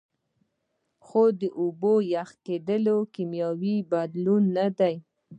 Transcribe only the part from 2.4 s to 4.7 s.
کیدل کیمیاوي بدلون نه